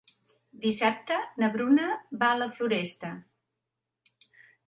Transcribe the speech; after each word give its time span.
Dissabte 0.61 1.17
na 1.43 1.49
Bruna 1.57 1.91
va 2.23 2.29
a 2.29 2.39
la 2.39 2.49
Floresta. 2.57 3.13